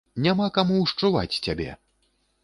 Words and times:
Няма 0.25 0.45
каму 0.55 0.79
ўшчуваць 0.85 1.39
цябе! 1.49 1.67